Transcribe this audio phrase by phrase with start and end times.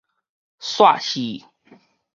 [0.59, 1.45] 煞戲